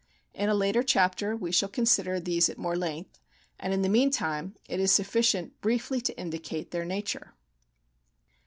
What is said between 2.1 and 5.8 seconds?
these more at length, and in tlie meantime it is sufficient